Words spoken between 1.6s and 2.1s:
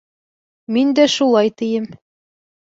тием.